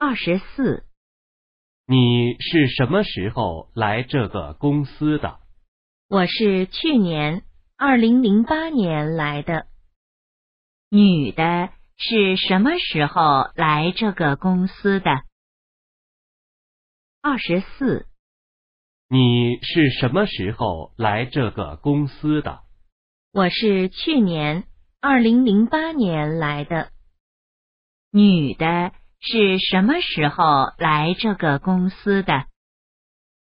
[0.00, 0.84] 二十四，
[1.84, 5.40] 你是什么时候来这个公司的？
[6.08, 7.42] 我是去年
[7.76, 9.66] 二零零八年来的。
[10.88, 15.10] 女的是什么时候来这个公司的？
[17.20, 18.06] 二十四，
[19.08, 22.60] 你是什么时候来这个公司的？
[23.32, 24.62] 我是去年
[25.00, 26.92] 二零零八年来的。
[28.12, 30.44] 女的是什么时候
[30.78, 32.47] 来这个公司的？